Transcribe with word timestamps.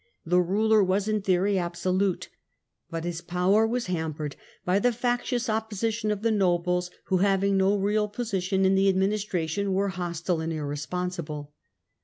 The 0.25 0.41
ruler 0.41 0.83
was 0.83 1.07
in 1.07 1.21
theory 1.21 1.59
absolute, 1.59 2.29
but 2.89 3.03
his 3.03 3.21
power 3.21 3.67
was 3.67 3.85
ham 3.85 4.15
pered 4.15 4.33
by 4.65 4.79
the 4.79 4.91
factious 4.91 5.47
opposition 5.47 6.09
of 6.09 6.23
the 6.23 6.31
nobles, 6.31 6.89
who 7.03 7.17
having 7.17 7.55
no 7.55 7.77
real 7.77 8.07
position 8.07 8.65
in 8.65 8.73
the 8.73 8.89
administration 8.89 9.73
were 9.73 9.89
hostile 9.89 10.41
and 10.41 10.51
ir 10.51 10.65
responsible. 10.65 11.53